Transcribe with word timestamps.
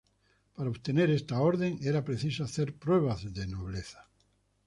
Para 0.55 0.67
obtener 0.71 1.11
esta 1.11 1.39
orden 1.39 1.77
era 1.79 2.03
preciso 2.03 2.43
hacer 2.43 2.73
pruebas 2.75 3.31
de 3.35 3.45
nobleza. 3.45 4.09